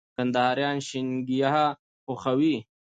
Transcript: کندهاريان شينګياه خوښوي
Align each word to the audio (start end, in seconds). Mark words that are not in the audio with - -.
کندهاريان 0.17 0.77
شينګياه 0.87 1.65
خوښوي 2.03 2.55